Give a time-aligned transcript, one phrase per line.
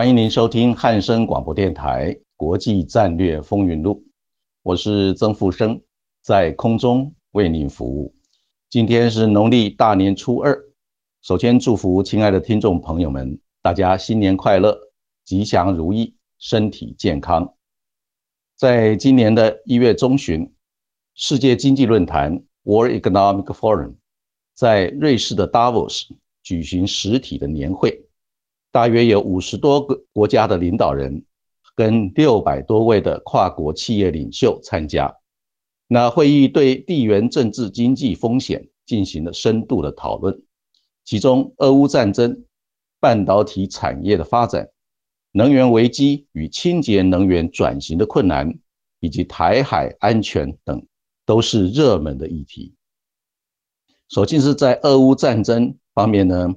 [0.00, 3.96] 欢迎您收听汉声广播电台《国际战略风云录》，
[4.62, 5.78] 我是曾富生，
[6.22, 8.14] 在空中为您服务。
[8.70, 10.58] 今天是农历大年初二，
[11.20, 14.74] 首先祝福亲爱的听众朋友们，大家新年快乐，
[15.26, 17.52] 吉祥如意，身体健康。
[18.56, 20.50] 在今年的一月中旬，
[21.14, 23.96] 世界经济论坛 （World Economic Forum）
[24.54, 26.08] 在瑞士的 Davos
[26.42, 28.02] 举行实体的年会。
[28.72, 31.24] 大约有五十多个国家的领导人
[31.74, 35.12] 跟六百多位的跨国企业领袖参加。
[35.88, 40.40] 那会议对地缘政治经济风险进行了深度的讨论，
[41.04, 42.44] 其中俄乌战争、
[43.00, 44.68] 半导体产业的发展、
[45.32, 48.56] 能源危机与清洁能源转型的困难，
[49.00, 50.86] 以及台海安全等，
[51.26, 52.72] 都是热门的议题。
[54.08, 56.54] 首先是在俄乌战争方面呢，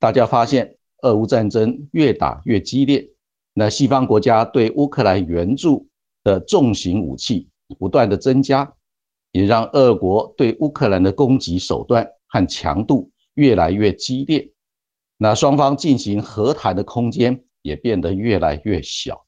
[0.00, 0.76] 大家发现。
[1.02, 3.08] 俄乌战争越打越激烈，
[3.54, 5.86] 那西方国家对乌克兰援助
[6.24, 8.72] 的重型武器不断的增加，
[9.32, 14.50] 也让俄国对乌克兰的攻击手段和强度越来越激烈。
[15.18, 19.24] 那双方进行和谈的空间也变得越来越小，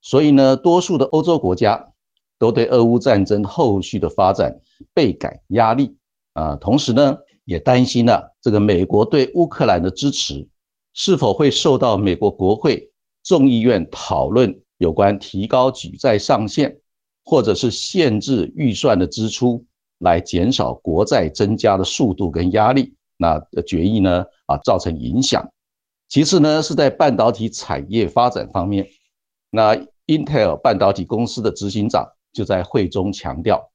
[0.00, 1.92] 所以呢，多数的欧洲国家
[2.38, 4.58] 都对俄乌战争后续的发展
[4.92, 5.96] 倍感压力
[6.32, 10.46] 啊，同时呢，也担心了这个美国对乌克兰的支持。
[10.94, 12.90] 是否会受到美国国会
[13.22, 16.78] 众议院讨论有关提高举债上限，
[17.24, 19.64] 或者是限制预算的支出，
[19.98, 22.94] 来减少国债增加的速度跟压力？
[23.16, 24.24] 那决议呢？
[24.46, 25.48] 啊，造成影响。
[26.08, 28.86] 其次呢，是在半导体产业发展方面，
[29.50, 29.74] 那
[30.06, 33.70] Intel 半导体公司的执行长就在会中强调，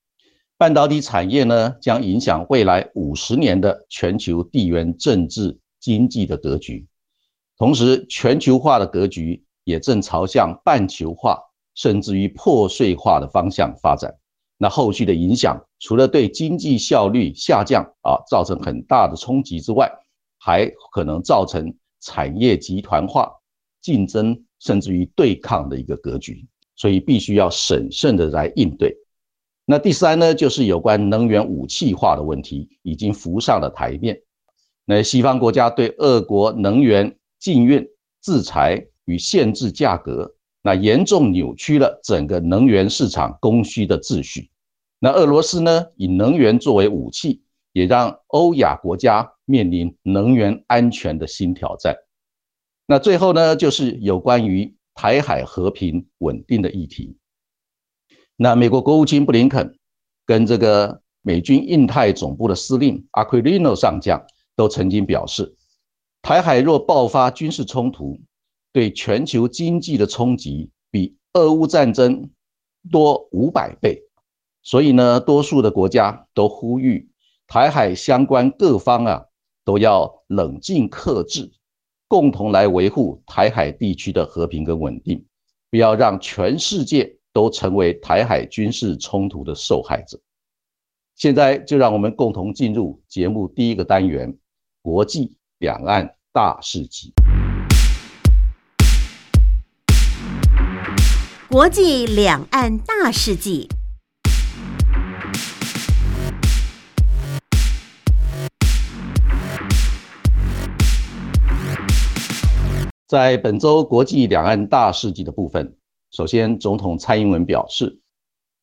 [0.58, 6.86] 半导体产业呢将影响未来五十年的全球地缘政治经济的格局。
[7.60, 11.38] 同时，全球化的格局也正朝向半球化，
[11.76, 14.16] 甚至于破碎化的方向发展。
[14.58, 19.92] 那后续的影响，除了对经济效率下降啊造成很大的冲击之外，
[20.40, 23.30] 还可能造成产业集团化、
[23.82, 26.48] 竞争甚至于对抗的一个格局。
[26.78, 28.96] 所以，必须要审慎的来应对。
[29.66, 34.22] 那第三呢，就是有关能源武器化的问题已经浮上了台面。
[34.86, 37.88] 那西方国家对俄国能源禁运、
[38.22, 44.52] 制裁与限制价格，那严重扭曲了整个能源市场供需的秩序。
[45.00, 47.42] 那俄罗斯呢，以能源作为武器，
[47.72, 51.96] 也让欧亚国家面临能源安全的新挑战。
[52.86, 57.16] 那最后呢，就是有关于台海和平稳定的议题。
[58.36, 59.78] 那美国国务卿布林肯
[60.26, 64.22] 跟这个美军印太总部的司令阿奎利诺上将
[64.56, 65.56] 都曾经表示。
[66.22, 68.20] 台海若爆发军事冲突，
[68.72, 72.30] 对全球经济的冲击比俄乌战争
[72.92, 74.04] 多五百倍。
[74.62, 77.10] 所以呢，多数的国家都呼吁
[77.48, 79.26] 台海相关各方啊，
[79.64, 81.50] 都要冷静克制，
[82.08, 85.26] 共同来维护台海地区的和平跟稳定，
[85.72, 90.20] 不要让全世界都成为台海军事冲突的受害者。
[91.16, 94.38] 现在就让我们共同进入节目第一个单元：
[94.82, 95.39] 国际。
[95.60, 97.12] 两岸大事记，
[101.50, 103.68] 国际两岸大事记，
[113.06, 115.76] 在本周国际两岸大事记的部分，
[116.12, 118.00] 首先，总统蔡英文表示，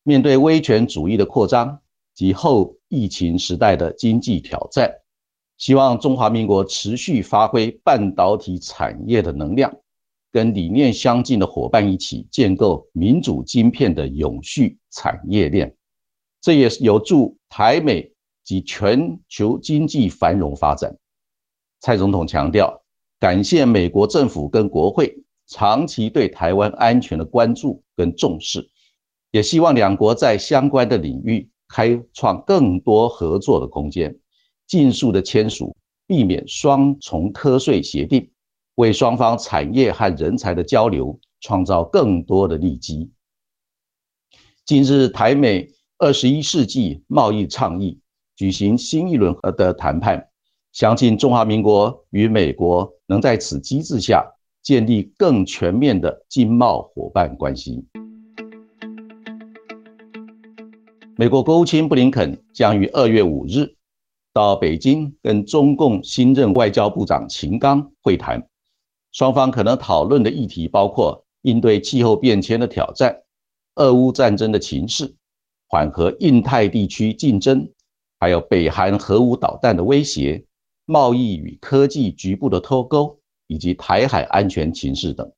[0.01, 1.79] 面对威权主义的扩张
[2.15, 4.91] 及后疫情时代的经济挑战。
[5.57, 9.75] 希望中华民国持续发挥半导体产业的能量，
[10.31, 15.75] 跟理念相近的伙伴一起建构民主晶片的永续产业链，
[16.41, 18.11] 这也是有助台美
[18.43, 20.95] 及全球经济繁荣发展。
[21.79, 22.81] 蔡总统强调，
[23.19, 28.69] 感谢美国政府跟国会长期对台湾安全的关注跟重视，
[29.31, 34.15] 也希望两国在相关的领域开创更多合作的空间，
[34.67, 35.75] 尽速的签署，
[36.05, 38.29] 避免双重课税协定，
[38.75, 43.09] 为双方产业和人才的交流创造更多的利基。
[44.65, 45.67] 近日，台美
[45.97, 47.99] 二十一世纪贸易倡议
[48.35, 50.27] 举行新一轮的谈判，
[50.73, 54.31] 相信中华民国与美国能在此机制下。
[54.63, 57.85] 建立更全面的经贸伙伴关系。
[61.15, 63.76] 美国国务卿布林肯将于二月五日
[64.37, 68.47] 到北京跟中共新任外交部长秦刚会谈，
[69.11, 73.23] 双方可能讨论的议题包括应对气候变迁的挑战、
[73.77, 75.15] 俄乌战争的情势、
[75.67, 77.67] 缓和印太地区竞争，
[78.19, 80.45] 还有北韩核武导弹的威胁、
[80.85, 83.19] 贸易与科技局部的脱钩。
[83.49, 85.31] 以及台海安全情势等，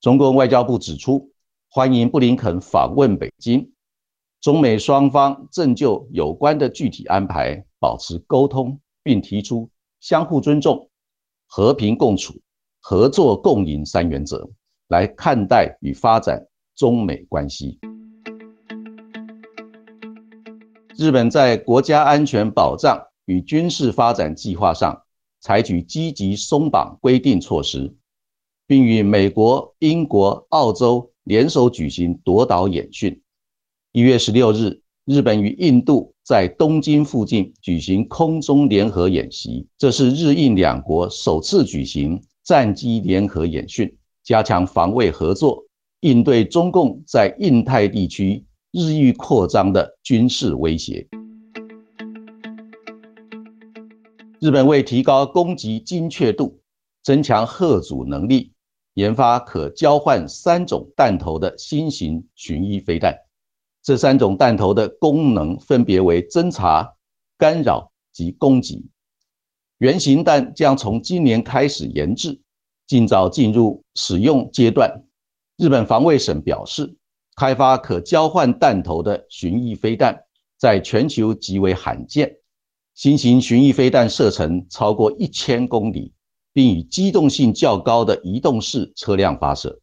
[0.00, 1.30] 中共外交部指出，
[1.68, 3.70] 欢迎布林肯访问北京，
[4.40, 9.68] 中美双方正就有关的具体安排保持沟通，并提出
[10.00, 10.88] 相互尊重、
[11.46, 12.32] 和平共处、
[12.80, 14.48] 合作共赢三原则
[14.88, 16.42] 来看待与发展
[16.74, 17.78] 中美关系。
[20.96, 24.98] 日本在国家安全保障与军事发展计划上。
[25.40, 27.94] 采取积极松绑规定措施，
[28.66, 33.22] 并与美国、英国、澳洲联手举行夺岛演训。
[33.92, 45.62] 一月十六日，日本与印度在东京附近举行空中联合演习，这是日印两国首次举行战机联合演训，加强防卫合作，
[46.00, 51.06] 应对中共在印太地区日益扩张的军事威胁。
[54.40, 56.58] 日本为提高攻击精确度、
[57.02, 58.50] 增强核阻能力，
[58.94, 63.14] 研发可交换三种弹头的新型巡弋飞弹。
[63.84, 66.90] 这三种弹头的功能分别为侦察、
[67.36, 68.82] 干扰及攻击。
[69.76, 72.40] 原型弹将从今年开始研制，
[72.86, 74.90] 尽早进入使用阶段。
[75.58, 76.96] 日本防卫省表示，
[77.36, 80.18] 开发可交换弹头的巡弋飞弹
[80.56, 82.34] 在全球极为罕见。
[82.94, 86.10] 新型巡弋飞弹射程超过一千公里，
[86.54, 89.78] 并以机动性较高的移动式车辆发射。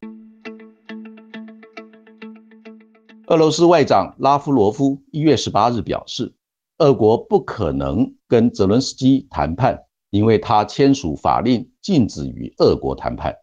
[3.32, 6.34] 俄罗斯外长拉夫罗夫一月十八日表示，
[6.80, 13.34] 俄国不可能跟泽伦斯基谈判，因为他签署法令禁止与俄国谈判。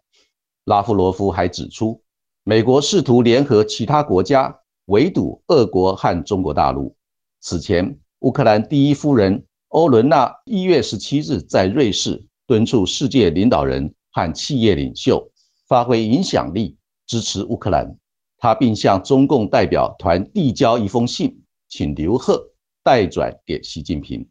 [0.67, 2.03] 拉夫罗夫还指出，
[2.45, 4.55] 美国试图联合其他国家
[4.89, 6.95] 围堵俄国和中国大陆。
[7.41, 9.43] 此前，乌克兰第一夫人。
[9.69, 15.31] 欧伦娜一月十七日在瑞士敦促世界领导人和企业领袖
[15.67, 16.77] 发挥影响力，
[17.07, 17.97] 支持乌克兰。
[18.39, 22.41] 他并向中共代表团递交一封信，请刘贺
[22.85, 24.27] 代转给习近平。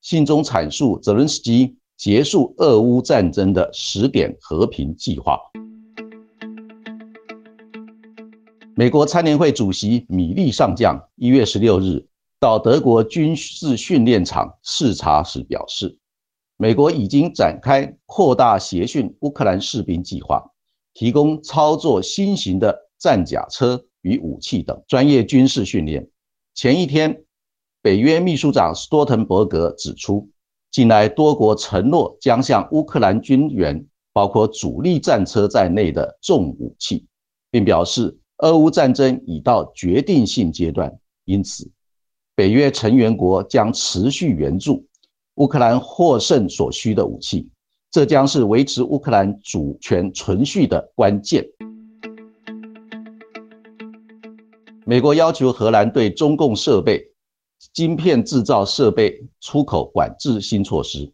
[0.00, 5.36] 信中阐述泽伦斯基结束俄乌战争的十点和平计划。
[8.76, 12.06] 美国参联会主席米利上将一月十六日。
[12.40, 15.98] 到德国军事训练场视察时表示，
[16.56, 20.48] 美国已经展开扩大协训乌克兰士兵计划，
[20.94, 26.08] 提供操作新型的战甲车与武器等专业军事训练。
[26.54, 27.22] 前一天，
[27.80, 30.28] 北约秘书长斯托滕伯格指出，
[30.70, 37.06] 近来多国承诺将向乌克兰军援包括主力战车在内的重武器，
[37.50, 40.92] 并表示俄乌战争已到决定性阶段，
[41.24, 41.70] 因此。
[42.34, 44.86] 北约成员国将持续援助
[45.36, 47.48] 乌克兰获胜所需的武器，
[47.90, 51.44] 这将是维持乌克兰主权存续的关键。
[54.88, 57.12] 美国要求荷兰对中共设备、
[57.74, 61.12] 晶片制造设备出口管制新措施。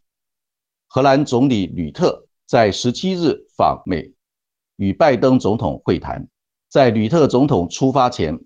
[0.87, 4.13] 荷兰总理吕特在十七日访美，
[4.77, 6.25] 与拜登总统会谈。
[6.71, 8.39] 在吕特总统出发前，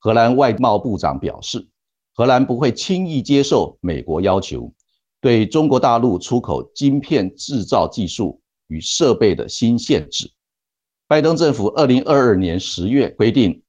[0.00, 1.66] 荷兰外贸部长表示。
[2.12, 4.70] 荷兰不会轻易接受美国要求
[5.18, 10.30] 对中国大陆出口晶片制造技术与设备的新限制。
[11.08, 13.62] 拜登政府二零二二年十月规定，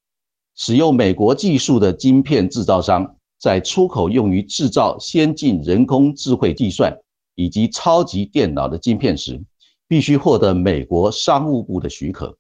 [0.56, 6.98] 使用美国技术的晶片制造商在出口用于制造先进人工智慧计算
[7.36, 9.42] 以及超级电脑的晶片时，
[9.88, 12.38] 必须获得美国商务部的许可。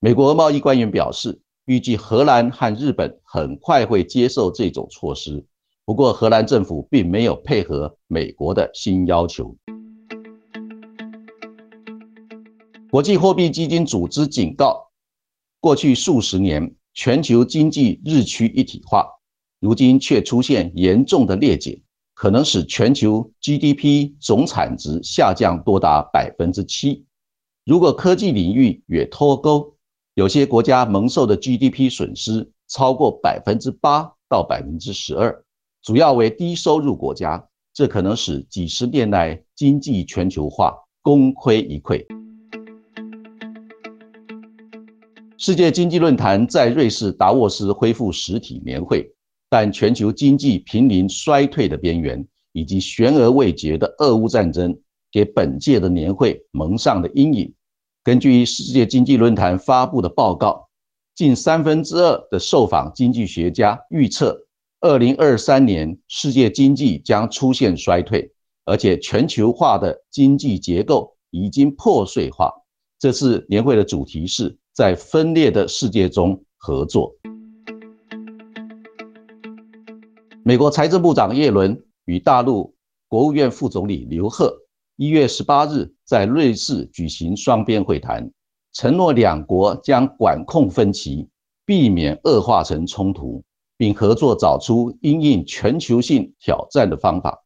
[0.00, 1.40] 美国贸易官员表示。
[1.66, 5.42] 预计荷兰和日本很快会接受这种措施，
[5.86, 9.56] 不过荷兰政府并没有配合美国的新要求。
[12.90, 14.90] 国际货币基金组织警告，
[15.58, 19.06] 过去数十年全球经济日趋一体化，
[19.60, 21.82] 如今却出现严重的裂解，
[22.14, 27.04] 可能使全球 GDP 总产值下降多达百分之七。
[27.64, 29.74] 如果科技领域也脱钩，
[30.14, 35.44] 有些国家蒙受的 GDP 损失超过百分之八到百分之十二，
[35.82, 42.23] 主要为低收入国家，这可能使几十年来经济全球化功亏一篑。
[45.46, 49.06] 世界经济论坛在瑞士达沃斯恢复实体年会，
[49.50, 54.74] 但全球经济濒临衰退的边缘，以及悬而未决的俄乌战争，
[55.12, 57.52] 给本届的年会蒙上了阴影。
[58.02, 60.66] 根据世界经济论坛发布的报告，
[61.14, 64.46] 近三分之二的受访经济学家预测，
[64.80, 68.32] 二零二三年世界经济将出现衰退，
[68.64, 72.50] 而且全球化的经济结构已经破碎化。
[72.98, 74.56] 这次年会的主题是。
[74.74, 77.14] 在分裂的世界中合作。
[80.42, 82.74] 美国财政部长耶伦与大陆
[83.06, 84.52] 国务院副总理刘鹤
[84.96, 88.28] 一月十八日在瑞士举行双边会谈，
[88.72, 91.28] 承诺两国将管控分歧，
[91.64, 93.44] 避免恶化成冲突，
[93.76, 97.44] 并合作找出应应全球性挑战的方法。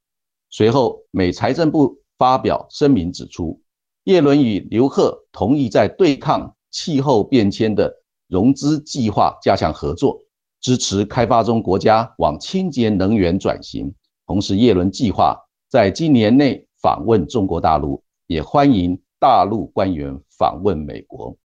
[0.49, 3.61] 随后，美财政部发表声明指出，
[4.05, 6.55] 耶伦与刘鹤同意在对抗。
[6.79, 7.93] 气候变迁的
[8.29, 10.17] 融资计划加强合作，
[10.61, 13.93] 支持开发中国家往清洁能源转型。
[14.29, 15.37] 同时，叶伦计划
[15.69, 21.37] 在今年内访问中国大陆，也欢迎大陆官员访问美国。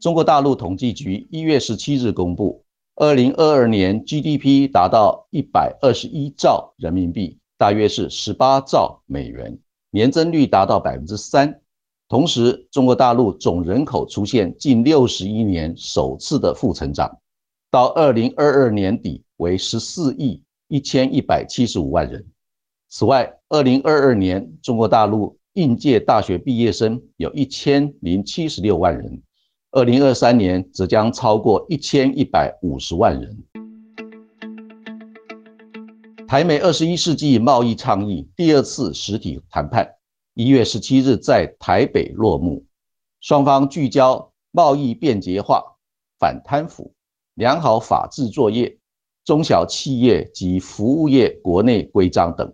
[0.00, 2.64] 中国大陆统计局一月十七日公布，
[2.94, 9.58] 二零二二年 GDP 达到一百二十一兆人民币，大约是十八兆美元，
[9.90, 11.59] 年增率达到百分之三。
[12.10, 17.08] 同时，中国大陆总人口出现近六十一年首次的负成长，
[17.70, 22.26] 到二零二二年底为十四亿一千一百七十五万人。
[22.88, 29.22] 此外，二零二二年中国大陆应届大学毕业生有一千零七十六万人，
[29.70, 33.38] 二零二三年则将超过一千一百五十万人。
[36.26, 39.88] 台美二十一世纪贸易倡议第二次实体谈判。
[40.42, 42.64] 一月十七日在台北落幕，
[43.20, 45.62] 双方聚焦贸易便捷化、
[46.18, 46.94] 反贪腐、
[47.34, 48.78] 良好法治作业、
[49.22, 52.50] 中小企业及服务业国内规章等。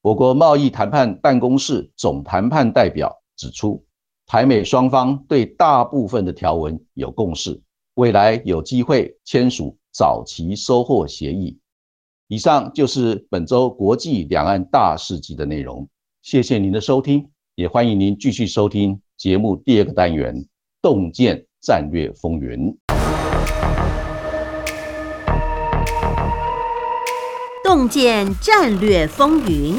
[0.00, 3.84] 我国贸易谈判办公室总谈判代表指出，
[4.24, 7.60] 台美双方对大部分的条文有共识，
[7.96, 11.58] 未来有机会签署早期收获协议。
[12.28, 15.86] 以上就是本周国际两岸大事记的内容。
[16.22, 20.34] 谢谢您的收听，也欢迎您继续收听节目第二个单元
[20.82, 22.58] 《洞见战略风云》。
[27.64, 29.76] 洞见战略风云，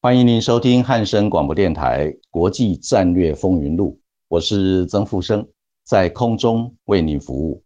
[0.00, 3.90] 欢迎您收听汉声广播电台《国际战略风云录》，
[4.28, 5.46] 我是曾富生，
[5.84, 7.63] 在空中为您服务。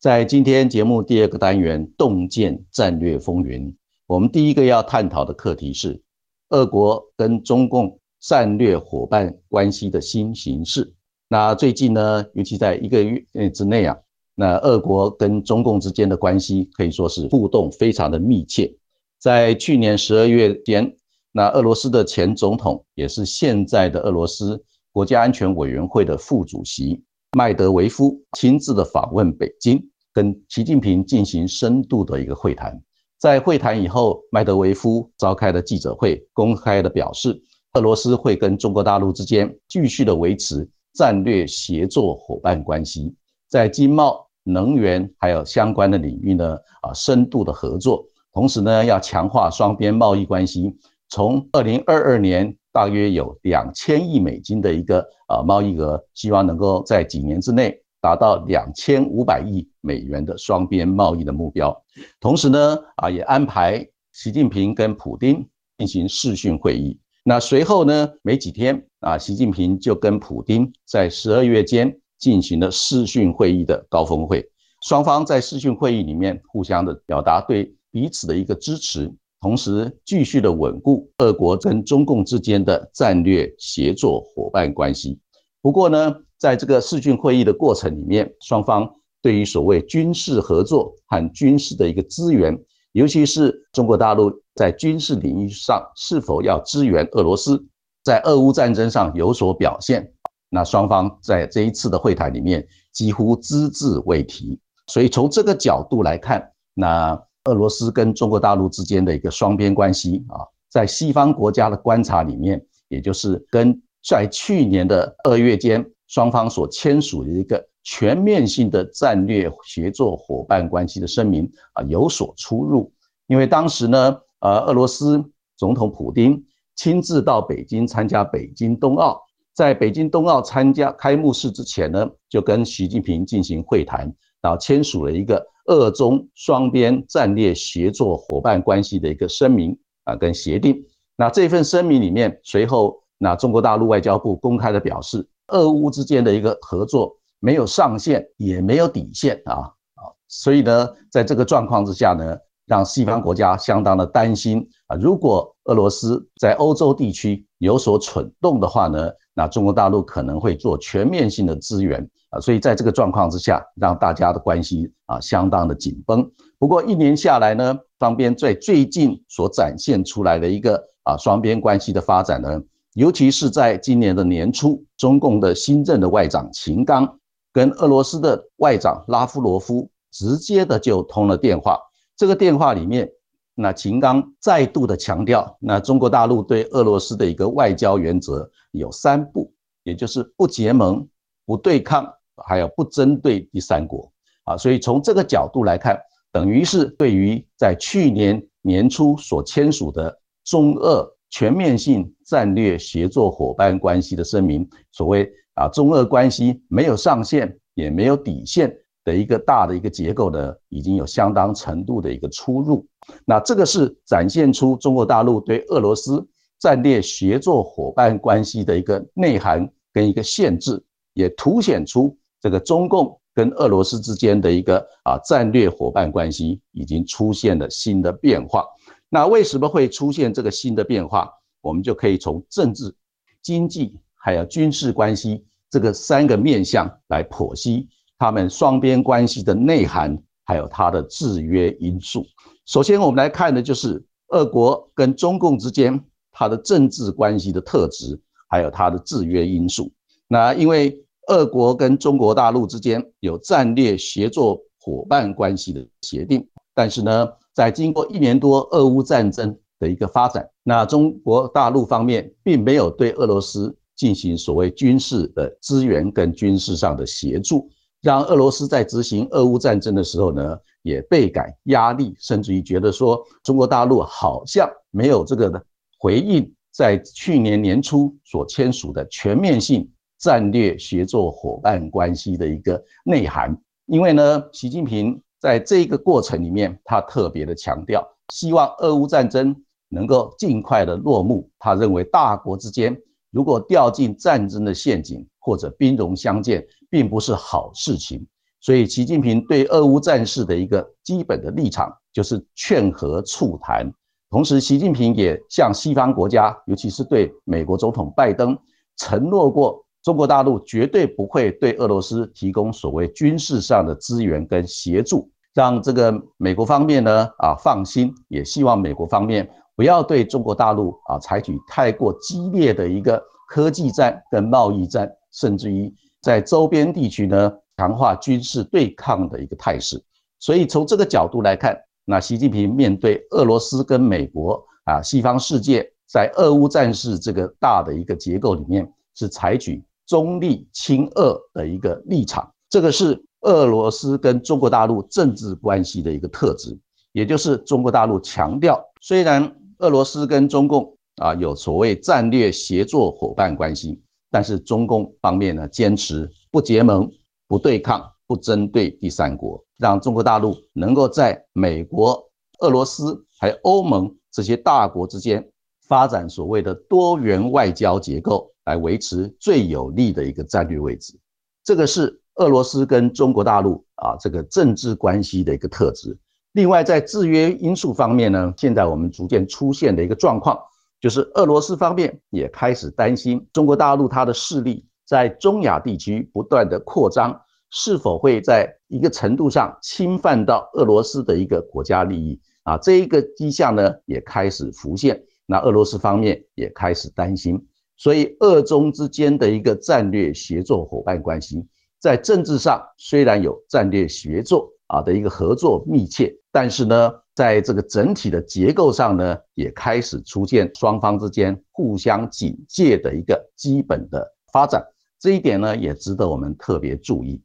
[0.00, 3.76] 在今天节目第二个单元“洞见战略风云”，
[4.08, 6.00] 我们第一个要探讨的课题是
[6.48, 10.90] 俄国跟中共战略伙伴关系的新形势。
[11.28, 13.94] 那最近呢，尤其在一个月之内啊，
[14.34, 18.74] 那俄国跟中共之间的关系可以说是互动非常的密切。
[19.18, 20.90] 在去年十二月间，
[21.30, 27.04] 那俄罗斯的前总统，也是现在的俄罗斯国家安全委员会的副主席。
[27.36, 32.80] 麦德维夫亲自的访问北京，跟习近平进行深度的一个会谈。
[33.18, 37.40] 在会谈以后，麦德维夫召开了记者会，公开的表示，
[37.74, 43.14] 俄罗斯会跟中国大陆之间继续的维持战略协作伙伴关系，
[43.48, 48.04] 在经贸、能源还有相关的领域呢，啊，深度的合作。
[48.32, 50.74] 同时呢，要强化双边贸易关系。
[51.08, 52.56] 从二零二二年。
[52.72, 61.76] 大约有两千亿美金的一个呃贸易额，希望能够在几年之内达到两千五百亿美元的双边贸易的目标。
[62.20, 65.46] 同时呢，啊也安排习近平跟普京
[65.78, 66.98] 进行视讯会议。
[67.22, 74.44] 那随后呢，没几天啊，习近平就跟普京在十二月间进行了视讯会议的高峰会。
[74.82, 79.12] 双方在视讯会议里面互相的表达对彼此的一个支持。
[79.42, 85.18] 同时，继续的稳固俄国跟中共之间的战略协作伙伴关系。
[85.62, 92.58] 不过呢，在这个视讯会议的过程里面，双方对于所谓军事合作和军事的一个资源，
[92.92, 97.62] 尤其是中国大陆在军事领域上是否要支援俄罗斯，
[98.02, 100.10] 在俄乌战争上有所表现，
[100.48, 104.58] 那双方在这一次的会谈里面几乎只字未提。
[104.86, 117.66] 所以从这个角度来看，那俄罗斯跟中国大陆之间的一个双边关系啊，在西方国家的观察里面，也就是跟在去年的二月间双方所签署的一个。
[117.82, 122.92] 全面性的战略协作伙伴关系的声明啊有所出入，
[123.26, 125.24] 因为当时呢，呃，俄罗斯
[125.56, 126.44] 总统普京
[126.76, 129.18] 亲自到北京参加北京冬奥，
[129.54, 134.12] 在北京冬奥参加开幕式之前呢，就跟习近平进行会谈，
[134.42, 139.74] 然后签署了一个俄中双边战略协作伙伴关系的一个声明
[140.04, 140.84] 啊跟协定。
[141.16, 147.16] 那这份声明里面，随后那中国大陆外交部公开的表示，俄乌之间的一个合作。
[147.42, 150.12] 没有上限，也没有底线啊啊！
[150.28, 154.96] 所以呢，在这个状况之下呢，让西方国家相当的担心啊。
[154.96, 162.38] 如果俄罗斯在欧洲地区有所蠢动的话呢，那中国大陆可能会做全面性的支援啊。
[162.40, 166.30] 所以在这个状况之下，让大家的关系啊相当的紧绷。
[166.58, 172.60] 不过一年下来呢，双边在最近所展现出来的一个啊双边关系的发展呢，
[172.94, 177.16] 尤其是在今年的年初，中共的新任的外长秦刚。
[177.52, 181.76] 跟俄罗斯的外长拉夫罗夫直接的就通了电话。
[182.16, 183.10] 这个电话里面，
[183.56, 191.04] 那秦刚再度的强调，那中国大陆对俄罗斯的一个外交原则有三不，也就是不结盟、
[191.44, 192.08] 不对抗，
[192.46, 194.12] 还有不针对第三国。
[194.44, 195.98] 啊，所以从这个角度来看，
[196.30, 205.30] 等于是对于在去年年初所签署的中俄全面性战略协作伙伴关系的声明，所谓。
[205.54, 212.86] 啊，中俄关系没有上限，也没有底线的一个大的一个结构呢，已经有相当程度的一个出入。
[213.26, 216.26] 那这个是展现出中国大陆对俄罗斯
[216.60, 228.64] 战略协作伙伴关系的一个内涵跟一个限制，也凸显出这个中共跟俄罗斯之间的一个啊战略伙伴关系已经出现了新的变化。
[229.10, 231.30] 那为什么会出现这个新的变化？
[231.60, 232.94] 我们就可以从政治、
[233.42, 235.44] 经济还有军事关系。
[235.68, 242.26] 这个三个面向来剖析他们双边关系的内涵，还有它的制约因素。
[242.66, 249.92] 首先，我们来看的就是俄国跟中共之间它的政治关系的特质，还有它的制约因素。
[250.26, 256.44] 那因为俄国跟中国大陆之间有战略协作伙伴关系的协定，
[256.74, 263.76] 但是呢，在经过一年多俄乌战争的一个发展，那中国大陆方面并没有对俄罗斯。
[263.96, 267.68] 进行所谓军事的支援跟军事上的协助，
[268.00, 275.62] 让俄罗斯在执行俄乌战争的时候呢，也倍感压力，甚至于觉得说中国大陆好像没有这个
[275.98, 279.86] 回应，在去年年初所签署的全面性
[280.18, 283.54] 战略协作伙伴关系的一个内涵。
[283.84, 289.56] 因为呢，习近平在这个过程里面，他特别的强调，希望俄乌战争
[289.88, 291.50] 能够尽快的落幕。
[291.58, 292.96] 他认为大国之间。
[293.32, 298.26] 如果掉进战争的陷阱或者兵戎相见，并不是好事情。
[298.60, 303.88] 所以，习近平对俄乌战事的一个基本的立场就是劝和促谈。
[304.30, 308.58] 同时，习近平也向西方国家，尤其是对美国总统拜登
[308.96, 318.12] 承诺过，中国大陆绝对不会对俄罗斯提供所谓军事上的资源跟协助，让这个美国方面呢啊放心。
[318.28, 319.48] 也希望美国方面。
[319.76, 329.98] 不要对中国大陆啊采取太过激烈的一个科技战跟贸易战，甚至于在周边地区呢强化军事对抗的一个态势。
[330.38, 342.52] 所以从这个角度来看，那习近平面对俄罗斯跟美国啊西方世界在俄乌战事这个大的一个结构里面，是采取中立亲俄的一个立场。
[342.68, 346.76] 这个是俄罗斯跟中国大陆政治关系的一个特质，
[347.12, 349.56] 也就是中国大陆强调虽然。
[349.80, 353.98] 俄罗斯跟中共啊有所谓战略协作伙伴关系，
[354.30, 357.10] 但是中共方面呢坚持不结盟、
[357.48, 362.22] 不对抗、不针对第三国，让中国大陆能够在美国、
[362.58, 365.42] 俄罗斯还有欧盟这些大国之间
[365.88, 371.18] 发展所谓的多元外交结构，来维持最有利的一个战略位置。
[371.64, 376.16] 这个是俄罗斯跟中国大陆啊这个政治关系的一个特质。
[376.52, 380.58] 另外，在制约因素方面呢，现在我们逐渐出现的一个状况，
[381.00, 392.76] 就是俄罗斯方面也开始担心中国大陆它的势力在中亚地区不断的扩张，是否会在一个程度上侵犯到俄罗斯的一个国家利益啊？
[392.78, 397.64] 这一个迹象呢也开始浮现，那俄罗斯方面也开始担心，
[398.00, 401.66] 所以俄中之间的一个战略协作伙伴关系，
[401.98, 414.82] 在政治上虽然有战略协作啊的一个合作密切，但是呢，在这个整体的结构上呢，也开始出现双方之间互相警戒的一个基本的发展，
[415.20, 417.42] 这一点呢也值得我们特别注意。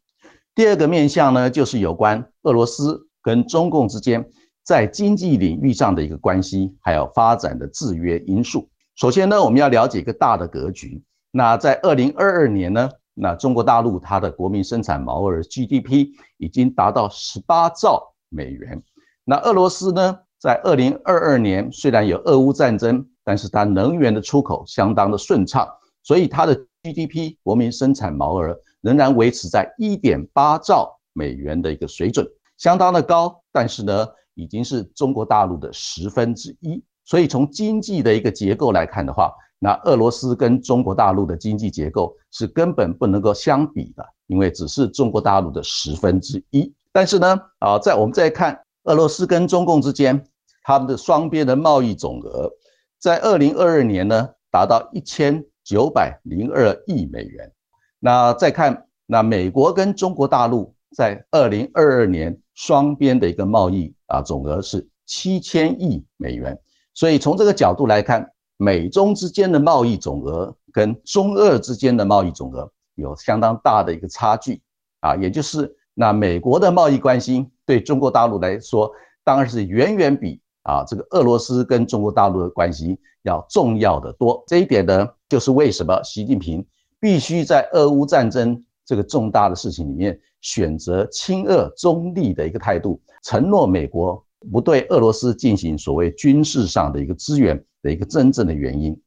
[0.56, 4.26] 第二个面向呢，就是有关俄罗斯跟中共之间
[4.64, 8.70] 在经济领域上的一个关系，还有发展的制约因素。
[8.96, 11.04] 首先呢，我们要了解一个大的格局。
[11.32, 18.82] 那在二零二二年呢，那中国大陆它的国民生产毛额 GDP 已经达到十八兆美元。
[19.24, 25.68] 那俄罗斯呢，在二零二二年虽然有俄乌战争，但是它能源的出口相当的顺畅，
[26.02, 26.54] 所以它的
[26.84, 28.58] GDP 国民生产毛额。
[28.82, 32.24] 仍然维持在一点八兆美元的一个水准，
[32.56, 36.84] 相当的高，但是呢，已经是中国大陆的十分之一。
[37.06, 46.74] 所以从经济的一个结构来看的话，那俄罗斯跟中国大陆的经济结构是根本不能够相比的，因为只是中国大陆的十分之一。
[46.92, 50.22] 但是呢，啊，在我们再看俄罗斯跟中共之间，
[50.64, 52.52] 他们的双边的贸易总额，
[53.00, 57.52] 在二零二二年呢，达到一千九百零二亿美元。
[58.00, 66.58] 那再看，那美国跟中国大陆在二零二二年双边的一个贸易啊总额是七千亿美元，
[66.96, 68.28] 所以从这个角度来看，
[68.58, 74.60] 美中之间的贸易总额跟中俄之间的贸易总额有相当大的一个差距
[75.02, 78.92] 啊，也就是那美国的贸易关系对中国大陆来说，
[79.24, 84.44] 当然是远远比啊这个俄罗斯跟中国大陆的关系要重要的多。
[84.48, 86.66] 这一点呢，就是为什么习近平。
[86.98, 99.00] 必须在俄乌战争这个重大的事情里面选择亲俄中立的一个态度，承诺美国不对俄罗斯进行所谓军事上的一个支援的一个真正的原因。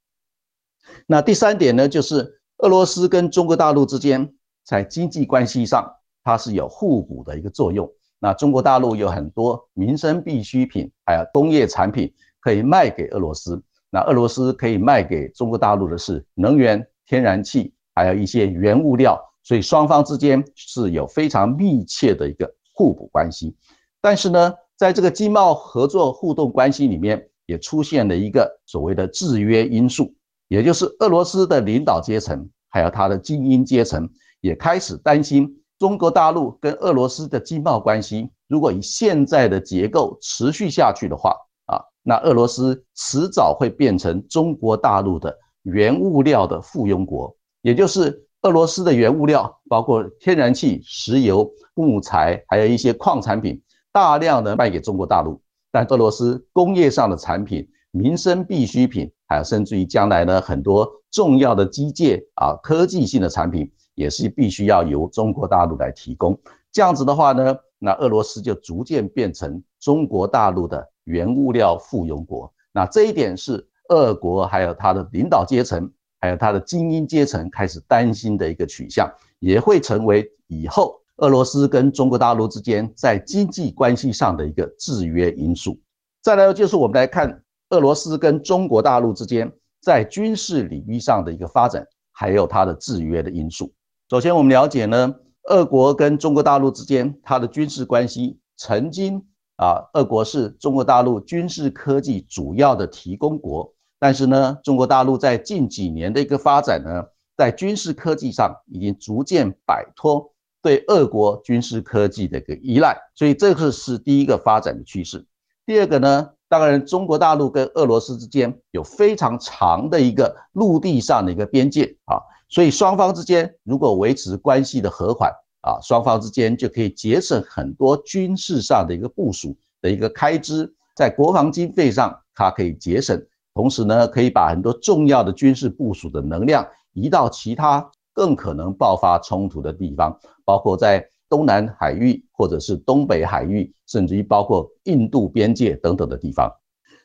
[1.06, 5.90] 那第三点呢，就是俄罗斯跟中国大陆之间在经济关系上，
[6.22, 7.90] 它是有互补的一个作用。
[8.18, 17.72] 那中国大陆有很多民生必需品，还有工业产品可以卖给俄罗斯，那俄罗斯可以卖给中国大陆的是能源、天然气。
[17.94, 23.56] 还有一些原物料，所以双方之间是有非常密切的一个互补关系。
[24.00, 30.14] 但是呢，在这个经贸合作互动关系里面，也出现了一个所谓的制约因素，
[30.46, 34.08] 也就是俄罗斯的领导阶层还有他的精英阶层
[34.40, 41.34] 也开始担心，中国大陆跟俄罗斯的经贸关系如果以现在的结构持续下去的话，
[41.66, 47.36] 啊，那俄罗斯迟早会变成中国大陆的原物料的附庸国。
[47.62, 53.60] 也就是俄罗斯的原物料，包括天然气、石油、木材，还有一些矿产品，
[53.98, 55.40] 大量的卖给中国大陆。
[55.72, 66.38] 但俄罗斯工业上的产品、民生必需品，还有甚至于将来呢很多重要的机械啊、科技性的产品，也是必须要由中国大陆来提供。
[66.70, 72.52] 这样子的话呢，那俄罗斯就逐渐变成中国大陆的原物料附庸国。
[72.72, 75.90] 那这一点是俄国还有它的领导阶层。
[76.20, 79.08] 还有它的精英阶层开始担心的一个取向，
[79.38, 85.78] 也会成为以后俄罗斯跟中国大陆之间在经济关系上的一个制约因素。
[86.22, 89.50] 再来就是我们来看俄罗斯跟中国大陆之间
[89.80, 93.72] 在军事领域上的一个发展，还有它的制约的因素。
[94.10, 95.14] 首先，我们了解呢，
[95.48, 99.24] 俄国跟中国大陆之间它的军事关系曾经
[99.56, 103.72] 啊，俄国是中国大陆军事科技主要的提供国。
[103.98, 107.04] 但是呢，中国大陆在近几年的一个发展呢，
[107.36, 115.24] 在军事科技上已经逐渐摆脱对俄国军事科技的一个依赖，所以这个是第一个发展的趋势。
[115.64, 122.16] 第二个呢，当然中国大陆跟俄罗斯之间有非常长的一个陆地上的一个边界啊，
[122.48, 133.22] 所以双方之间如果维持关系的和缓啊，双方之间就可以节省很多军事上的一个部署的一个开支，在国防经费上它可以节省。
[133.54, 146.52] 同时呢，可以把很多重要的军事部署的能量移到其他更可能爆发冲突的地方，包括在东南海域或者是东北海域，甚至于包括印度边界等等的地方。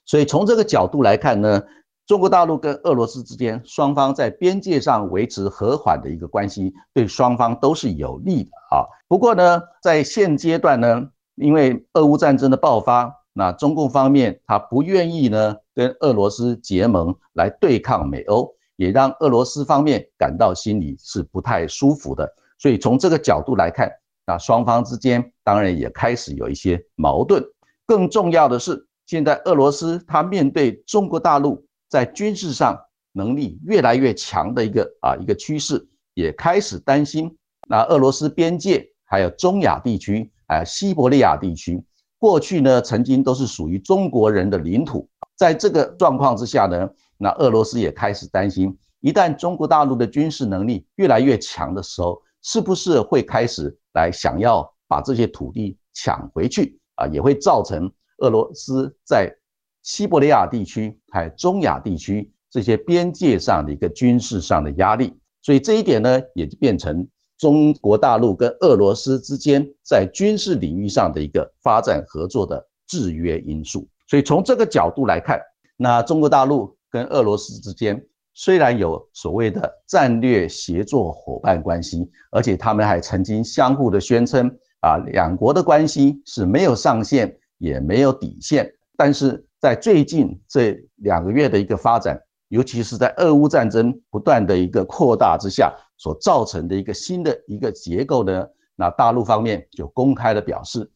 [0.08, 1.62] 所以从这个角度来看呢，
[2.08, 8.89] 中国大陆跟俄罗斯之间双方在边界上维持和缓的一个关系，对双方都是有利的啊。
[9.08, 13.19] 不过呢，在现阶段呢，因为俄乌战争的爆发。
[13.36, 22.29] 那中共方面，他不愿意呢跟俄罗斯结盟来对抗美欧，也让俄罗斯方面感到心里是不太舒服的。
[22.57, 23.91] 所以从这个角度来看，
[24.25, 27.43] 那双方之间当然也开始有一些矛盾。
[27.86, 32.79] 更重要的是，现在俄罗斯它面对中国大陆在军事上
[33.12, 37.36] 能力越来越强的一个啊一个趋势，也开始担心。
[37.67, 41.83] 那俄罗斯边界还有中亚地区，哎，西伯利亚地区，
[42.17, 45.09] 过去呢曾经都是属于中国人的领土。
[45.36, 57.08] 在这个状况之下呢，那俄罗斯也开始担心，一旦中国大陆的军事能力越来越强的时候，是不是会开始来想要把这些土地抢回去啊？
[57.08, 59.34] 也会造成俄罗斯在
[59.82, 65.13] 西伯利亚地区还有中亚地区这些边界上的一个军事上的压力。
[65.41, 73.86] 所以这一点呢，也就变成中国大陆跟俄罗斯之间在军事领域上的一个发展合作的制约因素。
[74.08, 75.41] 所以从这个角度来看，
[75.76, 77.99] 那中国大陆跟俄罗斯之间
[78.36, 84.47] 虽然有所谓的战略协作伙伴关系，而且他们还曾经相互的宣称
[84.82, 88.71] 啊，两国的关系是没有上限也没有底线。
[88.95, 100.91] 但是在最近这两个月的一个发展，尤其是在俄乌战争不断的一个扩大之下所造成的一个新的一个结构呢，那大陆方面就公开的表示。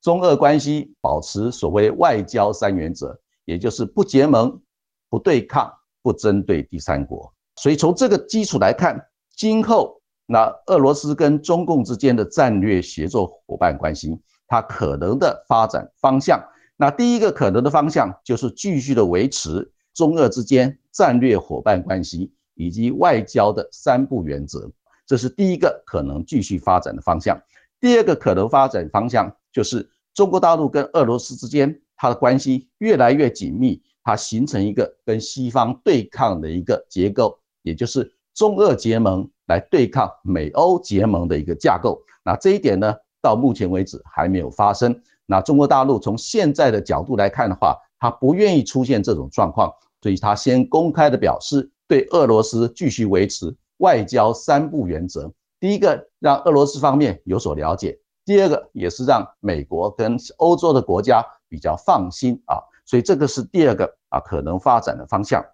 [0.00, 4.60] 中俄关系保持所谓外交三原则，也就是不结盟、
[5.12, 5.70] 不对抗、
[6.00, 7.30] 不针对第三国。
[7.56, 8.98] 所以从这个基础来看，
[9.36, 16.42] 今后那俄罗斯跟中共之间的战略协作伙伴关系，它可能的发展方向，
[16.78, 24.72] 那第一个可能的方向就是继续的维持中俄之间战略伙伴关系以及外交的三不原则，
[25.06, 27.38] 这是第一个可能继续发展的方向。
[27.78, 29.90] 第二个可能发展方向就是。
[30.14, 42.02] 中国大陆跟俄罗斯之间，它的关系越来越紧密，它形成一个跟西方对抗的一个结构，也就是中俄结盟来对抗美欧结盟的一个架构。
[42.24, 45.00] 那这一点呢，到目前为止还没有发生。
[45.26, 55.32] 那中国大陆从现在的角度来看的话，他不愿意出现这种状况，所以他先公开的表示对俄罗斯继续维持外交三不原则。
[55.60, 57.98] 第一个，让俄罗斯方面有所了解。
[58.24, 65.44] 第二个也是让美国跟欧洲的国家比较放心啊，所以这个是第二个啊可能发展的方向。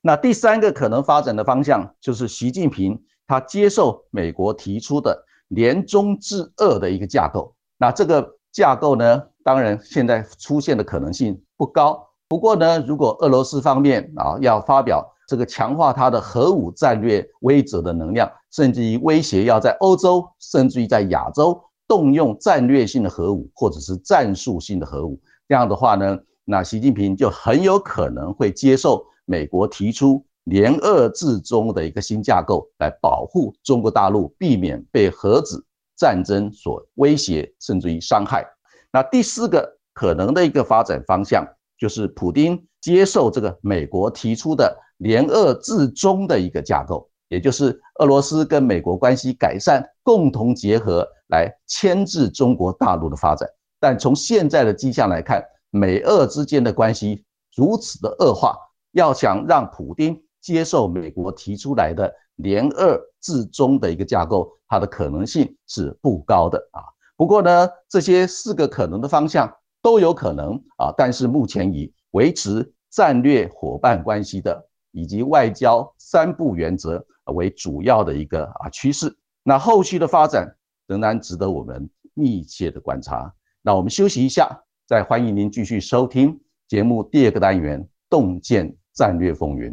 [0.00, 7.54] 那第三个可能发展的方向就是习近平他接受美国提出的联中制俄的一个架构。
[7.76, 12.08] 那这个架构呢，当然现在出现的可能性不高。
[12.28, 21.62] 不过呢，如果俄罗斯方面啊要发表这个强化它的核武战略威慑的能量，甚至于威胁要在欧洲，甚至于在亚洲。
[21.88, 35.62] 动用战略性的核武或者是战术性的核武，这样的话呢，那习近平就很有可能会接受美国提出联俄制中的一个新架构，来保护中国大陆，避免被核子
[35.98, 38.46] 战争所威胁，甚至于伤害。
[38.92, 41.44] 那第四个可能的一个发展方向，
[41.76, 51.06] 就是普京接受这个美国提出的联俄制中的一个架构，也就是俄罗斯跟美国关系改善，共同结合。
[51.28, 53.48] 来牵制中国大陆的发展，
[53.80, 57.24] 但从现在的迹象来看，美俄之间的关系
[57.54, 58.56] 如此的恶化，
[58.92, 66.82] 要想让普京接受美国提出来的联俄制中的一个架构，它的可能性是不高的啊。
[67.16, 69.52] 不过呢，这些四个可能的方向
[69.82, 80.56] 都有可能啊，但是目前以维持战略伙伴关系的以及外交三不原则为主要的一个啊趋势，那后续的发展。
[80.88, 83.34] 仍然值得我们密切的观察。
[83.60, 89.72] 那我们休息一下，再欢迎您继续收听节目第二个单元《洞见战略风云》。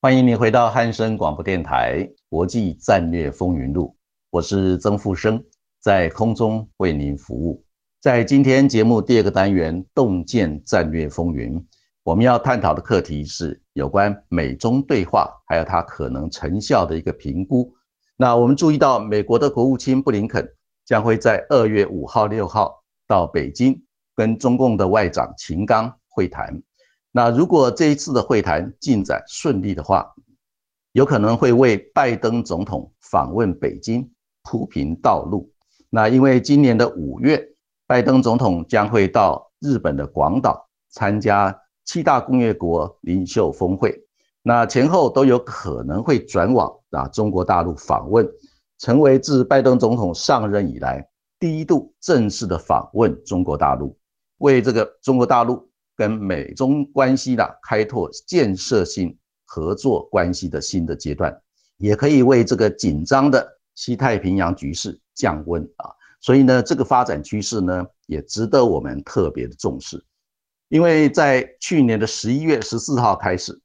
[0.00, 3.86] 欢迎你回到汉声广播电台《国际战略风云录》，
[4.30, 5.42] 我是曾富生，
[5.80, 7.64] 在空中为您服务。
[8.00, 11.58] 在今天节目第二个单元《洞见战略风云》，
[12.02, 17.72] 我们要探讨的课题是有关美中对话，还有它可能成效的一个评估。
[18.16, 20.46] 那我们注意到，美国的国务卿布林肯
[20.84, 23.80] 将会在二月五号、六号到北京
[24.16, 26.62] 跟中共的外长秦刚会谈。
[27.12, 30.10] 那如果这一次的会谈进展顺利的话，
[30.92, 34.10] 有可能会为拜登总统访问北京
[34.42, 35.52] 铺平道路。
[35.88, 37.46] 那因为今年的五月。
[37.86, 41.52] 拜登总统将会到日本的广岛参加
[41.92, 44.00] 七大工业国领袖峰会，
[44.44, 48.24] 那前后都有可能会转往啊中国大陆访问，
[48.78, 51.04] 成为自拜登总统上任以来
[51.40, 53.98] 第一度正式的访问中国大陆，
[54.38, 61.36] 为这个中国大陆跟美中关系的开拓建设性合作关系的新的阶段，
[61.78, 65.90] 也可以为这个紧张的西太平洋局势降温啊。
[66.20, 70.00] 所以呢，这个发展趋势呢，也值得我们特别的重视。
[70.70, 73.60] 因为在去年的十一月十四号开始，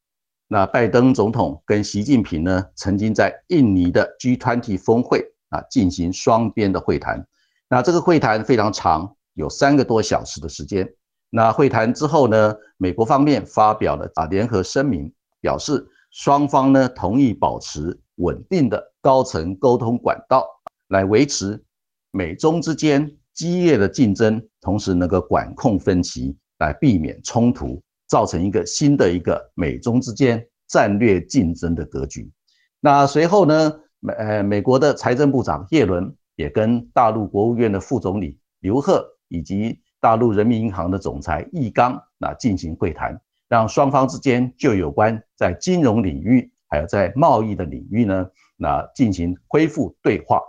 [0.47, 7.23] 那拜登总统跟习近平呢，曾经在印尼的 G20 峰会啊进行双边的会谈。
[7.69, 10.91] 那这个会谈非常长，有三个多小时的时间。
[11.29, 20.43] 那会谈之后呢，美国方面发表了啊联合声明，表示双方呢同意保持稳定的高层沟通管道，
[20.87, 21.63] 来维持。
[22.09, 32.31] 美中之间激烈的竞争，同时能够管控分歧，来避免冲突，造成一个新的一个美中之间战略竞争的格局。
[32.79, 50.41] 那随后呢，美呃美国的财政部长耶伦也跟大陆国务院的副总理刘鹤以及大陆人民银行的总裁易纲那进行会谈，让双方之间就有关在金融领域还有在贸易的领域呢，那进行恢复对话。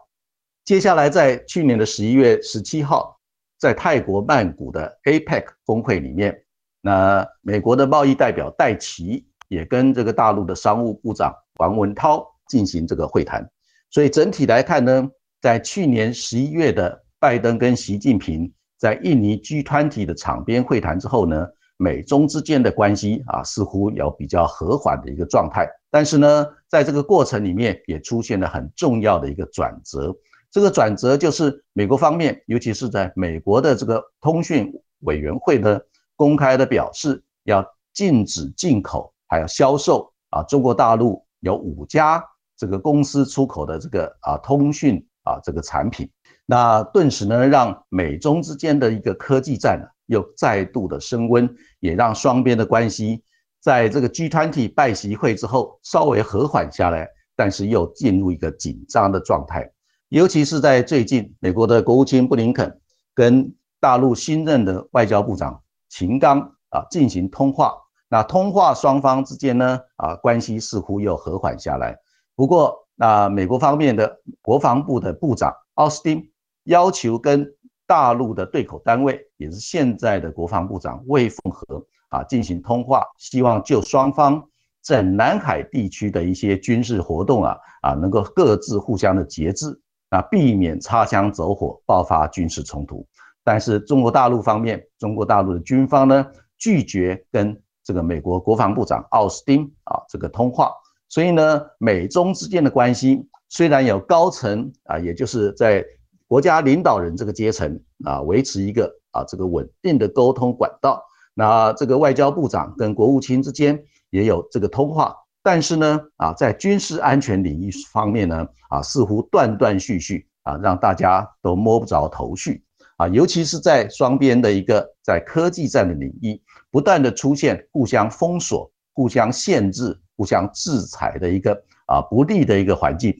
[0.64, 3.15] 接下来，在去年的十一月十七号，
[3.58, 6.36] 在泰国曼谷的 APEC 峰会里面，
[6.80, 13.48] 那美国的贸易代表戴奇也跟这个大陆的商务部长王文涛进行这个会谈。
[13.90, 15.08] 所以整体来看呢，
[15.40, 21.46] 在去年十一月的拜登跟习近平在印尼 G20 的场边会谈之后呢，
[21.78, 25.66] 美中之间的关系啊，似乎有比较和缓的一个状态。
[25.90, 30.14] 但是呢，在这个过程里面，也出现了很重要的一个转折。
[30.56, 35.78] 这个转折就是美国方面，尤其是在美国的这个通讯委员会呢，
[36.16, 42.24] 公开的表示要禁止进口，还有销售啊，中国大陆有五家
[42.56, 46.10] 这个公司出口的这个啊通讯啊这个产品，
[46.46, 51.46] 那顿时呢，让美中之间的一个科技战呢又再度的升温，
[51.80, 53.22] 也让双边的关系
[53.60, 59.70] 在这个 G20 拜习会之后稍微和缓下来，但是又进入一个紧张的状态。
[60.08, 62.80] 尤其是在最近，美国的国务卿布林肯
[63.12, 66.38] 跟大陆新任的外交部长秦刚
[66.70, 67.74] 啊进行通话，
[68.08, 71.96] 那通话双方之间呢啊关系似乎又和缓下来。
[72.36, 76.30] 不过，那美国方面的国防部的部长奥斯汀
[76.64, 77.44] 要求跟
[77.84, 84.40] 大陆的对口单位，也是现在的国防部长魏凤和啊进行通话，希望就双方
[84.80, 89.80] 在南海地区的一些军事活动啊啊能够各自互相的节制。
[90.16, 93.06] 啊，避免擦枪走火，爆发军事冲突。
[93.44, 96.26] 但是中国大陆方面，中国大陆的军方呢，
[96.56, 100.72] 拒绝跟这个美国国防部长奥斯汀啊这个通话。
[101.10, 105.84] 所以呢，美中之间的关系虽然有高层啊，也就是在
[106.26, 111.04] 国家领导人这个阶层啊，维持一个啊这个稳定的沟通管道。
[111.34, 115.14] 那这个外交部长跟国务卿之间也有这个通话。
[115.46, 122.64] 但是呢，啊，在军事安全领域方面呢，啊，似乎断断续续啊，让大家都摸不着头绪
[122.96, 131.54] 啊，尤其是在双边的一个在科技战的领域，不断的出现互相封锁、互相限制、互相制裁的一个
[131.86, 133.14] 啊不利的一个环境，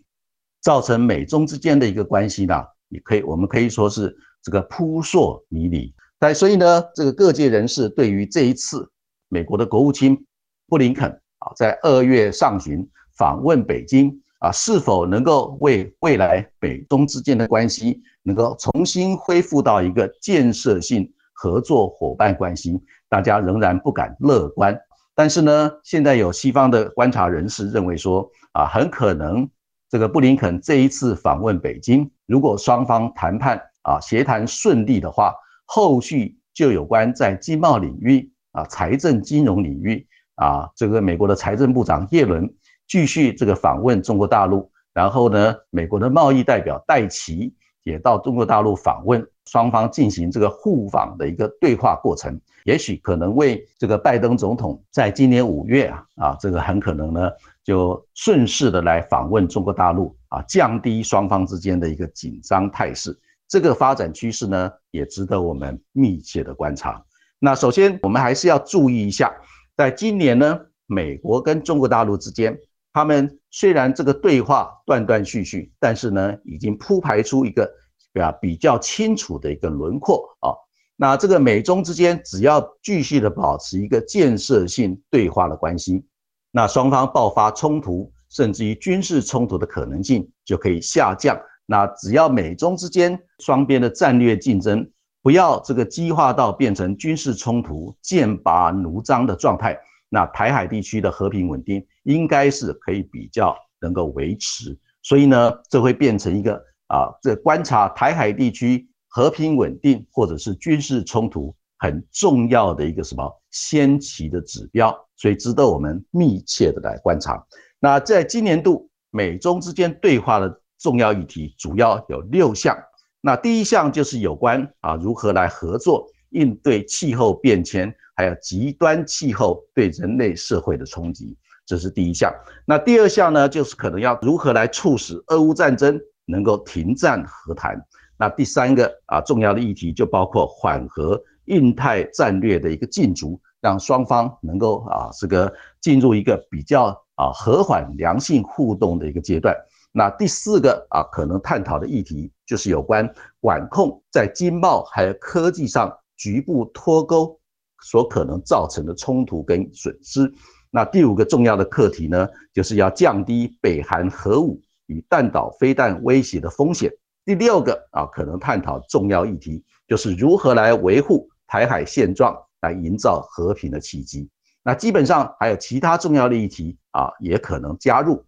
[0.61, 4.13] 造成美中之间的一个关系呢，你可以我们可以说是
[4.43, 5.95] 这个扑朔迷离。
[6.19, 8.91] 但所以呢，这个各界人士对于这一次
[9.29, 10.27] 美国的国务卿
[10.67, 11.21] 布林肯。
[11.39, 24.79] 啊在二月上旬访问北京啊，是否能够为未来北中之间的关系能够重新恢复到一个建设性合作伙伴关系，大家仍然不敢乐观。
[25.15, 29.49] 但是呢，现在有西方的观察人士认为说啊，很可能
[29.89, 35.33] 这个布林肯这一次访问北京，如果双方谈判啊协谈顺利的话，
[35.65, 40.07] 后续就有关在经贸领域啊、财政金融领域。
[40.37, 42.49] 啊，这个美国的财政部长耶伦
[42.87, 57.31] 继续这个访问中国大陆，然后呢，美国的贸易代表戴奇也到中国大陆访问，双方进行这个互访的一个对话过程，也许可能为这个拜登总统在今年五月啊啊，这个很可能呢
[57.65, 63.19] 就顺势的来访问中国大陆啊，降低双方之间的一个紧张态势，
[63.49, 67.03] 这个发展趋势呢也值得我们密切的观察。
[67.39, 69.33] 那首先我们还是要注意一下。
[69.77, 72.59] 在今年呢，美国跟中国大陆之间，
[72.93, 77.71] 他们虽然这个对话断断续续，但是呢，已经铺排出一个
[78.15, 80.51] 啊比较清楚的一个轮廓啊。
[80.97, 86.03] 那这个美中之间，只要继续的保持一个建设性对话的关系，
[86.51, 91.39] 那双方爆发冲突，甚至于军事冲突的可能性就可以下降。
[91.67, 94.91] 那只要美中之间双边的战略竞争
[95.27, 99.77] 不要这个激化到变成军事冲突、剑拔弩张的状态，
[100.09, 104.79] 那台海地区的和平稳定应该是可以比较能够维持。
[105.03, 106.55] 所以呢，这会变成一个
[106.87, 117.45] 啊，这观察台海地区和平稳定或者是军事冲突很重要的一个什么先期的指标，所以值得我们密切的来观察。
[117.81, 122.79] 那在今年度美中之间对话的重要议题主要有六项。
[123.27, 132.33] 那第一项就是有关啊如何来合作应对气候变迁，还有极端气候对人类社会的冲击，这是第一项。
[132.65, 137.77] 那第二项呢，就是可能要如何来促使俄乌战争能够停战和谈。
[138.17, 149.53] 那第三个啊重要的议题就包括缓和印太战略的一个进足，让双方能够啊这个进入一个比较啊和缓良性互动的一个阶段。
[149.99, 157.41] 那第四个啊，可能探讨的议题就是有关管控在经贸还有科技上局部脱钩
[157.83, 160.31] 所可能造成的冲突跟损失。
[160.71, 166.93] 那第五个重要的课题呢，就是要降低北韩核武与弹道飞弹威胁的风险。
[167.25, 174.29] 第六个啊，可能探讨重要议题就是如何来维护台海现状，来营造和平的契机。
[174.63, 178.23] 那基本上还有其他重要的议题啊，也可能加入。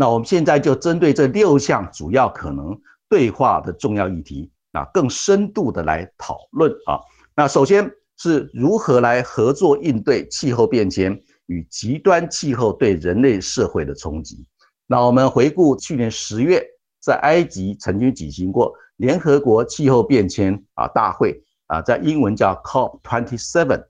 [0.00, 7.00] 那我们现在就针对这六项主要可能对话的重要议题，啊，更深度的来讨论啊。
[7.34, 14.46] 那首先是如何来合作应对气候变迁与极端气候对人类社会的冲击。
[14.86, 16.64] 那我们回顾去年十月，
[17.00, 23.84] 在埃及曾经举行过联合国气候变迁啊大会啊，在英文叫 COP twenty seven，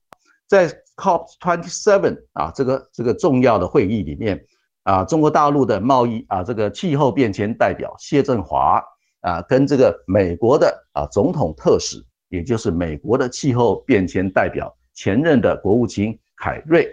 [0.46, 4.42] 在 COP twenty seven 啊这个这个重要的会议里面。
[4.85, 8.83] 啊，中国大陆的贸易啊，这个气候变迁代表谢振华
[9.20, 16.89] 啊，跟这个美国的啊总统特使，也就是美国的气候变迁代表前任的国务卿凯瑞，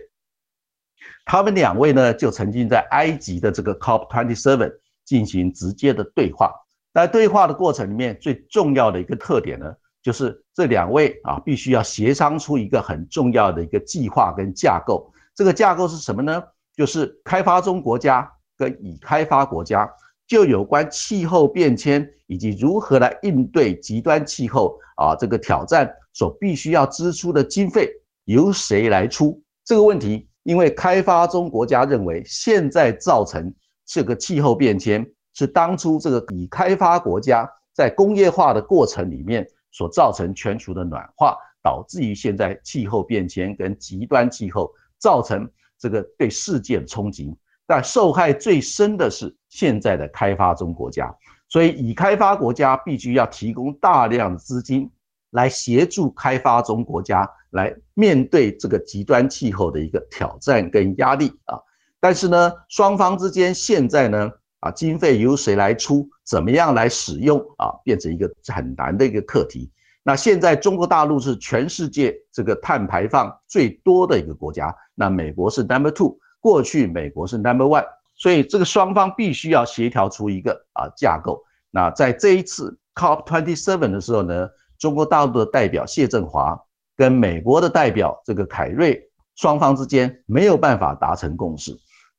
[1.23, 4.71] 他们两位呢就曾经在埃及的这个 COP twenty seven
[5.05, 6.51] 进行直接的对话。
[6.93, 15.11] 在对话的过程里面，最重要的一个特点呢，就是这两位啊必须要协商出一个很重要的一个计划跟架构。
[15.33, 16.41] 这个架构是什么呢？
[16.75, 19.89] 就是开发中国家跟已开发国家，
[20.27, 27.89] 就有关气候变迁以及如何来应对极端气候啊这个挑战所必须要支出的经费
[28.25, 33.53] 由谁来出这个问题，因为开发中国家认为现在造成
[33.85, 44.69] 这个气候变迁是当初这个已开发国家在工业化的过程里面所造成全球的暖化，导致于现在气候变迁跟极端气候
[44.99, 45.49] 造成。
[45.77, 47.35] 这个对世界的冲击，
[47.67, 51.13] 但受害最深的是现在的开发中国家，
[51.47, 54.89] 所以已开发国家必须要提供大量的资金
[55.31, 61.59] 来协助开发中国家来面对这个极端气候的一个挑战跟压力啊。
[61.99, 69.71] 但是呢，双方之间现在呢啊，经费由谁来出，怎么样来使用啊，变成一个很难的一个课题。
[70.07, 77.83] 那现在中国大陆是全世界这个碳排放最多的一个国家，那美国是 number two，过去美国是 number one，
[78.13, 81.43] 所以这个双方必须要协调出一个啊架构。
[81.71, 84.47] 那在这一次 COP twenty seven 的时候呢，
[84.77, 86.55] 中国大陆的代表谢振华
[86.95, 89.01] 跟美国的代表这个凯瑞
[89.35, 91.75] 双方之间没有办法达成共识。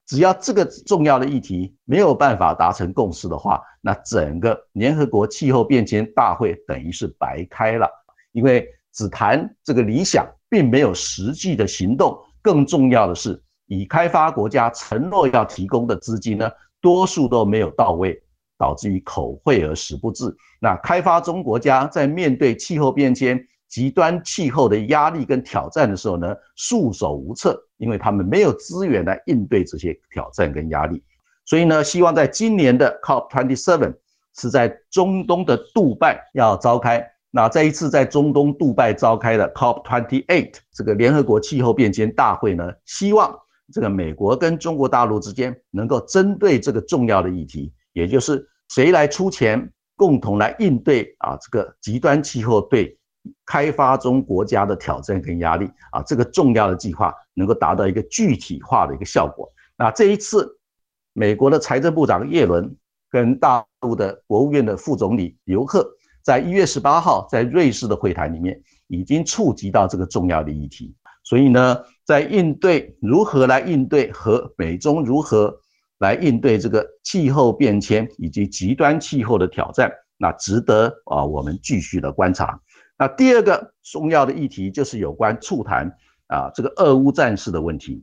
[0.06, 7.88] 只要这个重要的议题没有办法达成共识的话，那整个联合国气候变迁大会等于是白开了，
[8.30, 12.16] 因为只谈这个理想，并没有实际的行动。
[12.40, 16.48] 更重要的是，已开发国家承诺要提供的资金呢，
[16.80, 18.16] 多数都没有到位，
[18.56, 20.32] 导致于口惠而实不至。
[20.60, 23.44] 那开发中国家在面对气候变迁。
[23.68, 31.02] 极端气候的压力跟挑战的时候呢，束手无策，因为他们没有资源来应对这些挑战跟压力。
[31.44, 33.94] 所以呢，希望在今年的 COP twenty seven
[34.38, 37.04] 是在中东的杜拜要召开。
[37.30, 43.36] 那这一次在中东杜拜召开的 COP twenty eight 这个联合国气候变迁大会呢，希望
[43.72, 52.96] 这个美国跟中国大陆之间能够针对这个重要的议题，也就是谁来出钱，共同来应对啊这个极端气候对。
[53.44, 59.50] 开发中国家的挑战跟压力啊，这个重要的计划能够达到一个具体化的一个效果。
[59.76, 60.58] 那这一次，
[61.12, 62.74] 美国的财政部长耶伦
[63.10, 65.86] 跟大陆的国务院的副总理刘鹤，
[66.22, 70.94] 在一月十八号在瑞士的会谈里面，已经触及到这个重要的议题。
[71.22, 75.54] 所以呢，在应对如何来应对和美中如何
[75.98, 82.60] 来应对这个气候变迁以及极端气候的挑战，那值得啊我们继续的观察。
[82.98, 85.86] 那第二个重要的议题就是有关促谈
[86.28, 88.02] 啊这个俄乌战事的问题。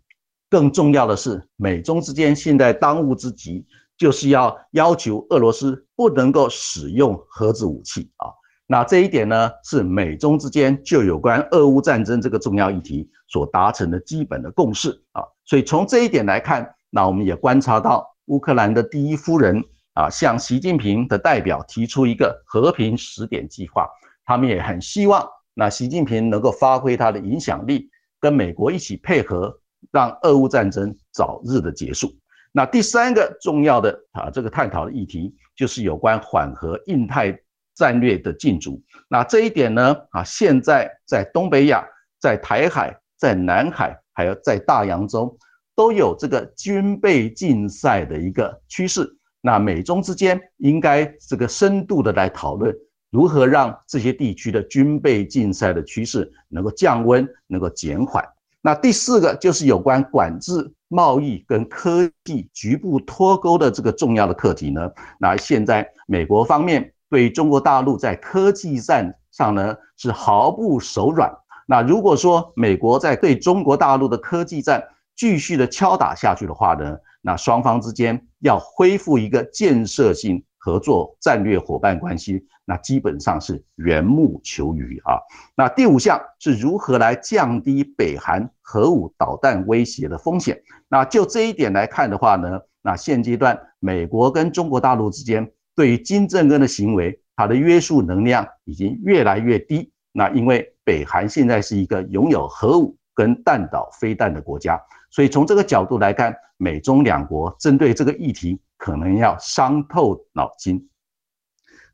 [0.50, 3.66] 更重要的是，美中之间现在当务之急
[3.98, 8.30] 就是要要求俄罗斯不能够使用核子武器啊。
[8.68, 15.24] 那这一点呢，是美中之间就有关俄乌战争这个重要议题所达成的基本的共识啊。
[15.44, 19.64] 所以从这一点来看，那我们也观察到乌克兰的第一夫人
[19.94, 23.88] 啊，向习近平的代表提出一个和平十点计划，
[24.26, 29.60] 他们也很希望那习近平能够发挥他的影响力，跟美国一起配合。
[29.92, 32.10] 让俄乌战争早日的结束。
[32.54, 37.38] 那第三个重要的啊，这个探讨的议题就是有关缓和印太
[37.76, 38.82] 战略的进驻。
[39.10, 41.86] 那这一点呢，啊，现在在东北亚、
[42.22, 45.38] 在台海、在南海，还有在大洋洲，
[45.76, 49.06] 都有这个军备竞赛的一个趋势。
[49.42, 52.74] 那美中之间应该这个深度的来讨论，
[53.14, 58.28] 如何让这些地区的军备竞赛的趋势能够降温，能够减缓。
[58.60, 64.90] 那第四个就是有关管制贸易跟科技局部脱钩的这个重要的课题呢。
[65.20, 71.32] 那现在美国方面对中国大陆在科技战上呢是毫不手软。
[71.68, 74.84] 那如果说美国在对中国大陆的科技战
[75.16, 80.44] 继续的敲打下去的话呢，那双方之间要恢复一个建设性。
[80.64, 85.20] 合作战略伙伴关系，那基本上是缘木求鱼啊。
[85.58, 90.58] 那第五项是如何来降低北韩核武导弹威胁的风险？
[90.88, 99.92] 那就这一点来看的话呢，那现阶段美国跟中国大陆之间对于金正恩的行为，它的约束能量已经越来越低。
[100.14, 108.62] 那因为北韩现在是一个拥有核武跟弹道飞弹的国家，所以从这个角度来看，美中两国针对这个议题。
[108.84, 110.90] 可能要伤透脑筋。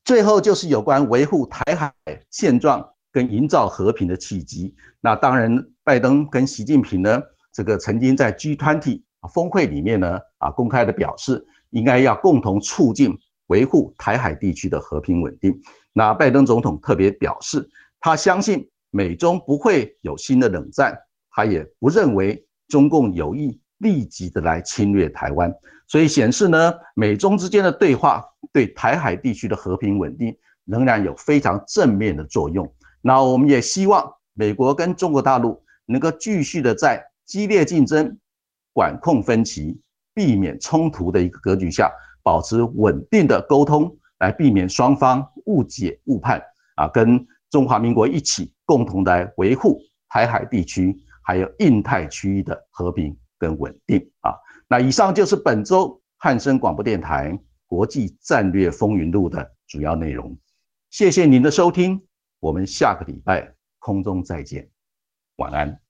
[0.04, 1.94] 最后就是有关维护台海
[2.32, 4.74] 现状跟营造和平的契机。
[5.00, 7.22] 那当然，拜登跟习近平呢，
[7.54, 13.16] 这个曾经在 G20 峰会里面呢，啊，公开的表示，应该要共同促进
[13.50, 15.62] 维护台海地区的和平稳定。
[15.94, 17.70] 那拜登总统特别表示，
[18.00, 20.98] 他相信美中不会有新的冷战，
[21.30, 25.54] 他也不认为中共有意立即的来侵略台湾。
[25.88, 28.24] 所以显示呢，美中之间的对话
[28.54, 32.72] 对台海地区的和平稳定仍然有非常正面的作用。
[33.02, 38.18] 那我们也希望美国跟中国大陆能够继续的在激烈竞争、
[38.72, 39.82] 管控分歧、
[40.14, 46.40] 避免冲突的一个格局下，保持稳定的沟通，来避免双方误解误判
[46.76, 54.36] 啊，跟中华民国一起共同来维护台海地区还有印太区域的和平更稳定啊。
[54.68, 57.36] 那以上就是本周汉声广播电台
[57.66, 60.38] 国际战略风云录的主要内容。
[60.92, 62.00] 谢谢您的收听，
[62.40, 64.70] 我们下个礼拜空中再见，
[65.38, 65.89] 晚安。